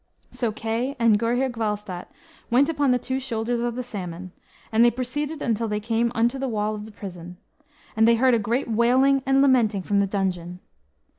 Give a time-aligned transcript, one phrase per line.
[0.31, 2.07] So Kay and Gurhyr Gwalstat
[2.49, 4.31] went upon the two shoulders of the Salmon,
[4.71, 7.37] and they proceeded until they came unto the wall of the prison;
[7.95, 10.59] and they heard a great wailing and lamenting from the dungeon.